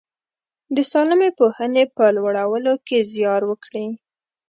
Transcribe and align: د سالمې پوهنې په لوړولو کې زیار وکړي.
د 0.75 0.77
سالمې 0.91 1.29
پوهنې 1.39 1.83
په 1.95 2.05
لوړولو 2.15 2.73
کې 2.87 2.97
زیار 3.13 3.41
وکړي. 3.47 3.87